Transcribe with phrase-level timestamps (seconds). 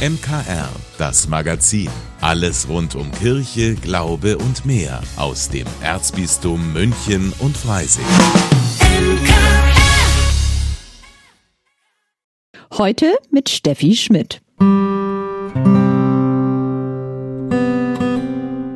[0.00, 1.90] MKR, das Magazin.
[2.22, 8.06] Alles rund um Kirche, Glaube und mehr aus dem Erzbistum München und Freising.
[12.78, 14.40] Heute mit Steffi Schmidt.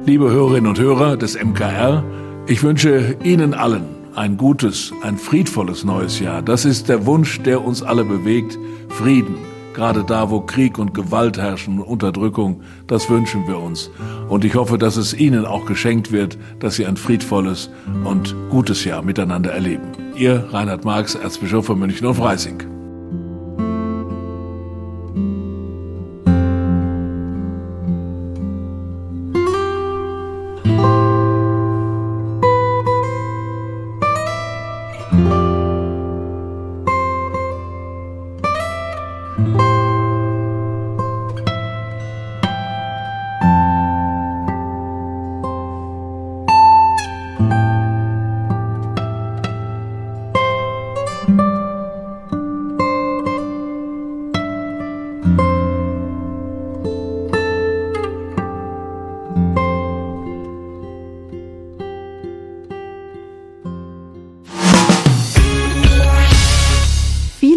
[0.04, 2.04] Liebe Hörerinnen und Hörer des MKR,
[2.46, 6.43] ich wünsche Ihnen allen ein gutes, ein friedvolles neues Jahr.
[6.43, 8.59] Das ist der Wunsch, der uns alle bewegt.
[8.91, 13.90] Frieden gerade da, wo Krieg und Gewalt herrschen und Unterdrückung, das wünschen wir uns.
[14.29, 17.71] Und ich hoffe, dass es Ihnen auch geschenkt wird, dass Sie ein friedvolles
[18.04, 19.93] und gutes Jahr miteinander erleben.
[20.16, 22.74] Ihr Reinhard Marx, Erzbischof von München und Freising.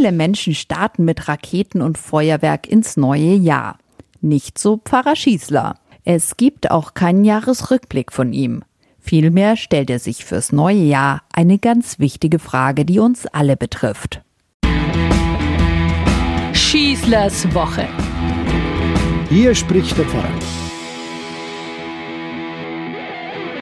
[0.08, 3.77] Viele Menschen starten mit Raketen und Feuerwerk ins neue Jahr.
[4.22, 5.75] Nicht so Pfarrer Schießler.
[6.05, 8.63] Es gibt auch keinen Jahresrückblick von ihm.
[9.02, 14.22] Vielmehr stellt er sich fürs neue Jahr eine ganz wichtige Frage, die uns alle betrifft.
[16.53, 17.89] Schießlers Woche.
[19.28, 20.56] Hier spricht der Pfarrer.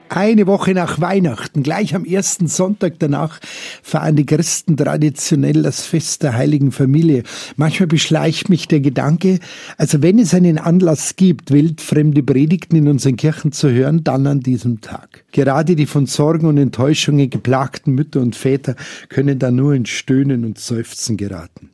[0.10, 3.40] Eine Woche nach Weihnachten, gleich am ersten Sonntag danach,
[3.82, 7.24] feiern die Christen traditionell das Fest der Heiligen Familie.
[7.56, 9.40] Manchmal beschleicht mich der Gedanke,
[9.78, 14.42] also wenn es einen Anlass gibt, wildfremde Predigten in unseren Kirchen zu hören, dann an
[14.42, 15.26] diesem Tag.
[15.32, 18.76] Gerade die von Sorgen und Enttäuschungen geplagten Mütter und Väter
[19.10, 21.72] können da nur in Stöhnen und Seufzen geraten.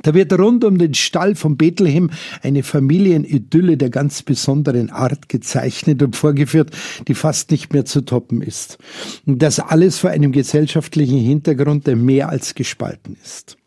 [0.00, 2.10] Da wird rund um den Stall von Bethlehem
[2.42, 6.70] eine Familienidylle der ganz besonderen Art gezeichnet und vorgeführt,
[7.08, 8.78] die fast nicht mehr zu toppen ist.
[9.26, 13.58] Und das alles vor einem gesellschaftlichen Hintergrund, der mehr als gespalten ist.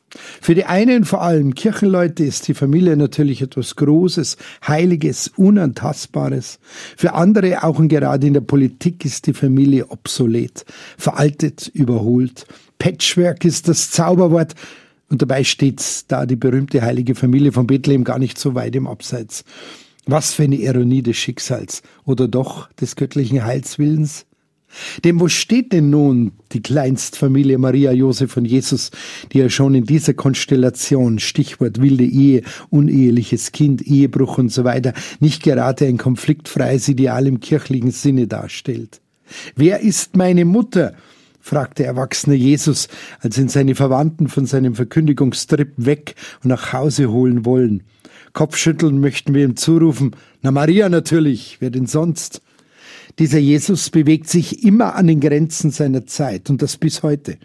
[0.42, 6.60] Für die einen, vor allem Kirchenleute, ist die Familie natürlich etwas Großes, Heiliges, Unantastbares.
[6.96, 10.66] Für andere, auch und gerade in der Politik, ist die Familie obsolet,
[10.98, 12.46] veraltet, überholt.
[12.80, 14.56] Patchwork ist das Zauberwort,
[15.10, 18.88] und dabei steht da die berühmte heilige Familie von Bethlehem gar nicht so weit im
[18.88, 19.44] Abseits.
[20.06, 24.26] Was für eine Ironie des Schicksals oder doch des göttlichen Heilswillens?
[25.04, 28.92] Denn wo steht denn nun die Kleinstfamilie Maria Josef und Jesus,
[29.32, 34.94] die ja schon in dieser Konstellation, Stichwort wilde Ehe, uneheliches Kind, Ehebruch und so weiter,
[35.20, 39.02] nicht gerade ein konfliktfreies Ideal im kirchlichen Sinne darstellt?
[39.56, 40.94] Wer ist meine Mutter?
[41.46, 42.88] Fragte der erwachsene Jesus,
[43.20, 47.84] als ihn seine Verwandten von seinem Verkündigungstrip weg und nach Hause holen wollen.
[48.34, 52.42] Kopfschütteln möchten wir ihm zurufen, na Maria natürlich, wer denn sonst?
[53.20, 57.38] Dieser Jesus bewegt sich immer an den Grenzen seiner Zeit und das bis heute.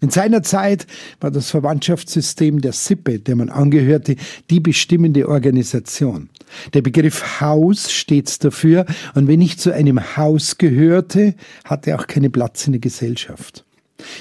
[0.00, 0.86] In seiner Zeit
[1.20, 4.16] war das Verwandtschaftssystem der Sippe, der man angehörte,
[4.48, 6.30] die bestimmende Organisation.
[6.74, 12.32] Der Begriff Haus steht dafür, und wenn ich zu einem Haus gehörte, hatte auch keinen
[12.32, 13.64] Platz in der Gesellschaft.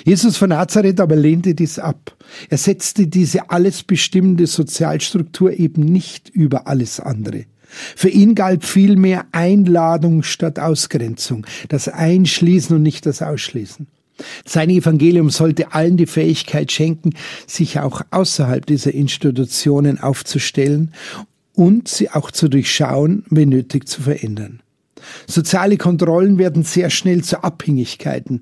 [0.05, 2.15] Jesus von Nazareth aber lehnte dies ab.
[2.49, 7.45] Er setzte diese alles bestimmende Sozialstruktur eben nicht über alles andere.
[7.95, 13.87] Für ihn galt vielmehr Einladung statt Ausgrenzung, das Einschließen und nicht das Ausschließen.
[14.45, 17.11] Sein Evangelium sollte allen die Fähigkeit schenken,
[17.47, 20.91] sich auch außerhalb dieser Institutionen aufzustellen
[21.53, 24.61] und sie auch zu durchschauen, wenn nötig zu verändern.
[25.27, 28.39] Soziale Kontrollen werden sehr schnell zu Abhängigkeiten.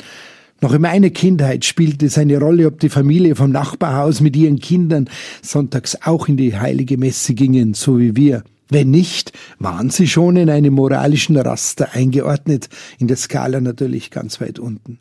[0.62, 4.60] Noch in meiner Kindheit spielte es eine Rolle, ob die Familie vom Nachbarhaus mit ihren
[4.60, 5.10] Kindern
[5.42, 8.44] sonntags auch in die heilige Messe gingen, so wie wir.
[8.68, 12.70] Wenn nicht, waren sie schon in einem moralischen Raster eingeordnet,
[13.00, 15.00] in der Skala natürlich ganz weit unten.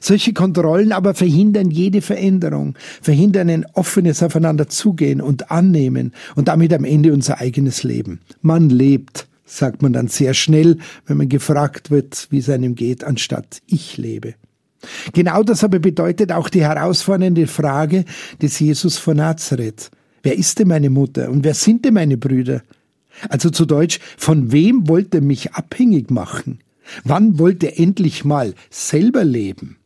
[0.00, 6.84] Solche Kontrollen aber verhindern jede Veränderung, verhindern ein offenes Aufeinanderzugehen und Annehmen und damit am
[6.84, 8.20] Ende unser eigenes Leben.
[8.42, 13.04] Man lebt, sagt man dann sehr schnell, wenn man gefragt wird, wie es einem geht,
[13.04, 14.34] anstatt ich lebe.
[15.12, 18.04] Genau das aber bedeutet auch die herausfordernde Frage
[18.40, 19.90] des Jesus von Nazareth.
[20.22, 22.62] Wer ist denn meine Mutter und wer sind denn meine Brüder?
[23.28, 26.60] Also zu Deutsch, von wem wollt ihr mich abhängig machen?
[27.04, 29.76] Wann wollt ihr endlich mal selber leben?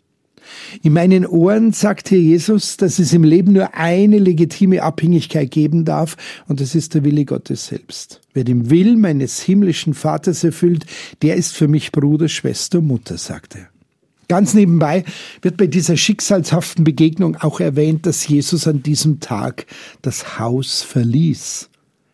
[0.82, 5.84] In meinen Ohren sagt hier Jesus, dass es im Leben nur eine legitime Abhängigkeit geben
[5.84, 6.16] darf,
[6.46, 8.20] und das ist der Wille Gottes selbst.
[8.32, 10.84] Wer den Willen meines himmlischen Vaters erfüllt,
[11.22, 13.68] der ist für mich Bruder, Schwester, Mutter, sagt er.
[14.28, 15.04] Ganz nebenbei
[15.42, 19.66] wird bei dieser schicksalshaften Begegnung auch erwähnt, dass Jesus an diesem Tag
[20.02, 21.68] das Haus verließ.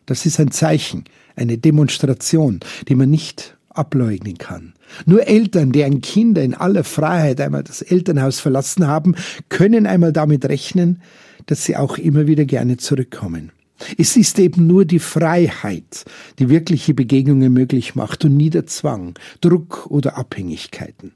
[0.05, 1.05] Das ist ein Zeichen,
[1.35, 2.59] eine Demonstration,
[2.89, 4.73] die man nicht ableugnen kann.
[5.05, 9.15] Nur Eltern, deren Kinder in aller Freiheit einmal das Elternhaus verlassen haben,
[9.49, 11.01] können einmal damit rechnen,
[11.45, 13.51] dass sie auch immer wieder gerne zurückkommen.
[13.97, 16.05] Es ist eben nur die Freiheit,
[16.39, 21.13] die wirkliche Begegnungen möglich macht und nie der Zwang, Druck oder Abhängigkeiten.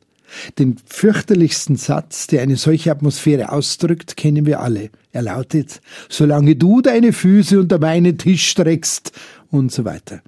[0.57, 4.89] Den fürchterlichsten Satz, der eine solche Atmosphäre ausdrückt, kennen wir alle.
[5.11, 9.11] Er lautet, solange du deine Füße unter meinen Tisch streckst
[9.51, 10.21] und so weiter.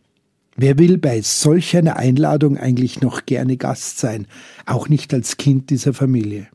[0.60, 4.26] Wer will bei solch einer Einladung eigentlich noch gerne Gast sein,
[4.66, 6.48] auch nicht als Kind dieser Familie?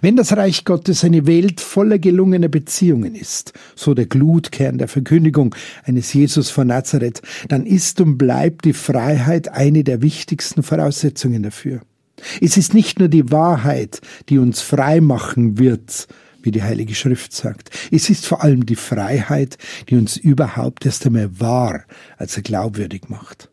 [0.00, 5.56] Wenn das Reich Gottes eine Welt voller gelungener Beziehungen ist, so der Glutkern der Verkündigung
[5.82, 11.80] eines Jesus von Nazareth, dann ist und bleibt die Freiheit eine der wichtigsten Voraussetzungen dafür.
[12.40, 16.06] Es ist nicht nur die Wahrheit, die uns frei machen wird,
[16.44, 17.70] wie die Heilige Schrift sagt.
[17.90, 19.58] Es ist vor allem die Freiheit,
[19.88, 21.84] die uns überhaupt erst einmal wahr,
[22.18, 23.48] also glaubwürdig macht.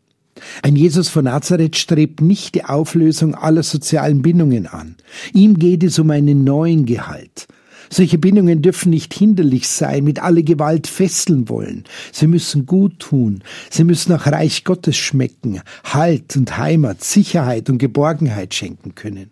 [0.62, 4.96] Ein Jesus von Nazareth strebt nicht die Auflösung aller sozialen Bindungen an.
[5.32, 7.46] Ihm geht es um einen neuen Gehalt.
[7.92, 11.84] Solche Bindungen dürfen nicht hinderlich sein, mit aller Gewalt fesseln wollen.
[12.12, 13.42] Sie müssen gut tun.
[13.68, 19.30] Sie müssen nach Reich Gottes schmecken, Halt und Heimat, Sicherheit und Geborgenheit schenken können.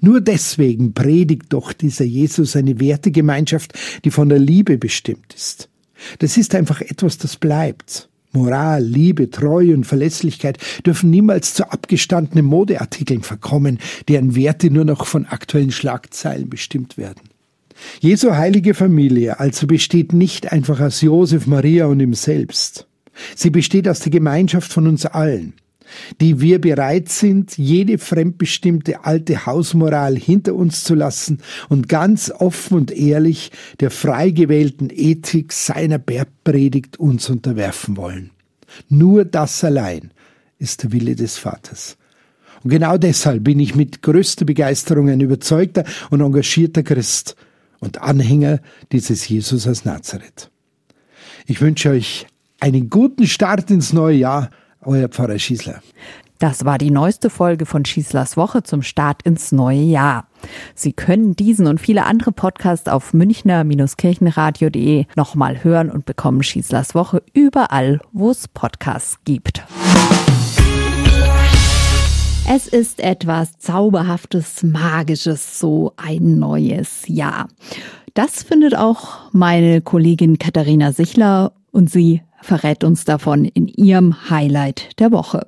[0.00, 3.72] Nur deswegen predigt doch dieser Jesus eine Wertegemeinschaft,
[4.04, 5.68] die von der Liebe bestimmt ist.
[6.18, 8.08] Das ist einfach etwas, das bleibt.
[8.32, 15.06] Moral, Liebe, Treue und Verlässlichkeit dürfen niemals zu abgestandenen Modeartikeln verkommen, deren Werte nur noch
[15.06, 17.22] von aktuellen Schlagzeilen bestimmt werden.
[18.00, 22.86] Jesu heilige Familie also besteht nicht einfach aus Josef, Maria und ihm selbst.
[23.34, 25.54] Sie besteht aus der Gemeinschaft von uns allen
[26.20, 31.38] die wir bereit sind, jede fremdbestimmte alte Hausmoral hinter uns zu lassen
[31.68, 33.50] und ganz offen und ehrlich
[33.80, 38.30] der frei gewählten Ethik seiner Bergpredigt uns unterwerfen wollen.
[38.88, 40.10] Nur das allein
[40.58, 41.96] ist der Wille des Vaters.
[42.62, 47.36] Und genau deshalb bin ich mit größter Begeisterung ein überzeugter und engagierter Christ
[47.80, 50.50] und Anhänger dieses Jesus aus Nazareth.
[51.46, 52.26] Ich wünsche euch
[52.60, 54.50] einen guten Start ins neue Jahr
[54.88, 55.82] euer Pfarrer Schießler.
[56.38, 60.28] Das war die neueste Folge von Schießlers Woche zum Start ins neue Jahr.
[60.74, 67.22] Sie können diesen und viele andere Podcasts auf münchner-kirchenradio.de nochmal hören und bekommen Schießlers Woche
[67.34, 69.64] überall, wo es Podcasts gibt.
[72.50, 77.48] Es ist etwas Zauberhaftes, Magisches, so ein neues Jahr.
[78.14, 84.98] Das findet auch meine Kollegin Katharina Sichler und sie verrät uns davon in ihrem Highlight
[84.98, 85.46] der Woche.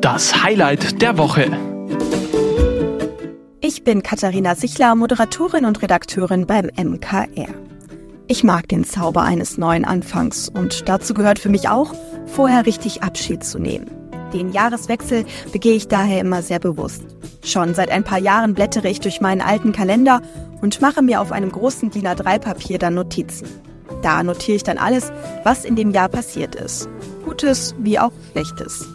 [0.00, 1.50] Das Highlight der Woche.
[3.60, 7.48] Ich bin Katharina Sichler, Moderatorin und Redakteurin beim MKR.
[8.26, 11.94] Ich mag den Zauber eines neuen Anfangs und dazu gehört für mich auch,
[12.26, 13.90] vorher richtig Abschied zu nehmen.
[14.32, 17.04] Den Jahreswechsel begehe ich daher immer sehr bewusst.
[17.44, 20.22] Schon seit ein paar Jahren blättere ich durch meinen alten Kalender
[20.60, 23.46] und mache mir auf einem großen DIN A3-Papier dann Notizen.
[24.02, 25.12] Da notiere ich dann alles,
[25.44, 26.88] was in dem Jahr passiert ist.
[27.24, 28.86] Gutes wie auch Schlechtes.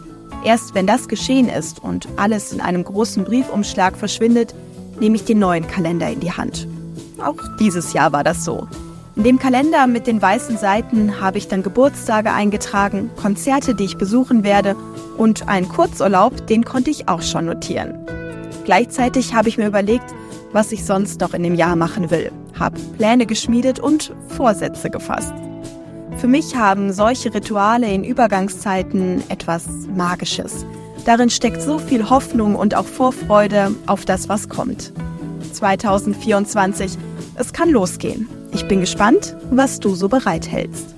[0.44, 4.54] Erst wenn das geschehen ist und alles in einem großen Briefumschlag verschwindet,
[5.00, 6.68] nehme ich den neuen Kalender in die Hand.
[7.18, 8.68] Auch dieses Jahr war das so.
[9.16, 13.98] In dem Kalender mit den weißen Seiten habe ich dann Geburtstage eingetragen, Konzerte, die ich
[13.98, 14.76] besuchen werde
[15.16, 17.94] und einen Kurzurlaub, den konnte ich auch schon notieren.
[18.64, 20.14] Gleichzeitig habe ich mir überlegt,
[20.52, 25.32] was ich sonst noch in dem Jahr machen will, habe Pläne geschmiedet und Vorsätze gefasst.
[26.18, 30.66] Für mich haben solche Rituale in Übergangszeiten etwas Magisches.
[31.04, 34.92] Darin steckt so viel Hoffnung und auch Vorfreude auf das, was kommt.
[35.52, 36.98] 2024,
[37.36, 38.28] es kann losgehen.
[38.52, 40.97] Ich bin gespannt, was du so bereithältst.